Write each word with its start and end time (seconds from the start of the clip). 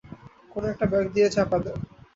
কোন 0.51 0.63
একটা 0.71 0.85
ব্যাগ 0.91 1.05
দিয়ে 1.15 1.27
চাপা 1.35 1.57
দে। 1.63 1.71